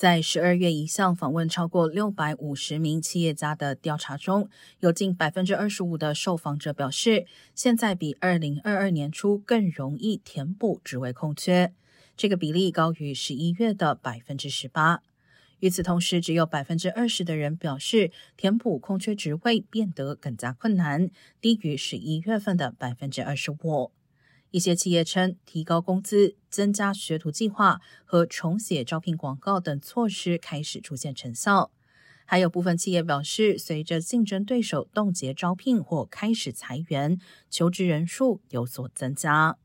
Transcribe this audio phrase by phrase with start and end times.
[0.00, 11.74] 在十二月一项访问超过六百五十名企业家的调查中，有近百分之二十五的受访者表示，现在比二零二二年初更容易填补职位空缺。
[12.16, 15.02] 这个比例高于十一月的百分之十八。
[15.58, 21.10] 与此同时，只有百分之二十的人表示填补空缺职位变得更加困难，
[21.42, 23.92] 低于十一月份的百分之二十五。
[24.50, 31.70] 一些企业称，提高工资、增加学徒计划和重写招聘广告等措施开始出现成效。
[32.24, 39.56] 还有部分企业表示，随着竞争对手冻结招聘或开始裁员，求职人数有所增加。